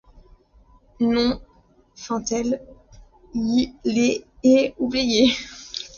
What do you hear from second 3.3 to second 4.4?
ie les